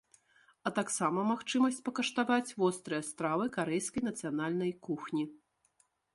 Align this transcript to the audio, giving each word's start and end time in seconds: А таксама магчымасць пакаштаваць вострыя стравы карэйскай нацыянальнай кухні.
А 0.69 0.69
таксама 0.77 1.25
магчымасць 1.31 1.77
пакаштаваць 1.89 2.55
вострыя 2.63 3.03
стравы 3.11 3.45
карэйскай 3.59 4.01
нацыянальнай 4.09 4.71
кухні. 4.91 5.23